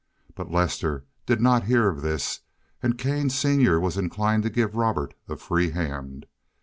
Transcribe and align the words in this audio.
But 0.33 0.49
Lester 0.49 1.05
did 1.27 1.39
not 1.41 1.65
hear 1.65 1.87
of 1.87 2.01
this, 2.01 2.39
and 2.81 2.97
Kane 2.97 3.29
senior 3.29 3.79
was 3.79 3.97
inclined 3.99 4.41
to 4.41 4.49
give 4.49 4.75
Robert 4.75 5.13
a 5.29 5.35
free 5.35 5.69
hand. 5.69 6.25